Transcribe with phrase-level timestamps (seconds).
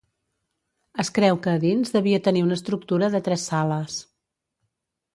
[1.03, 4.03] Es creu que a dins devia tenir una estructura de tres sales.